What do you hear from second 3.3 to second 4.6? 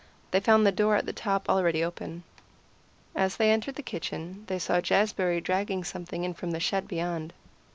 they entered the kitchen they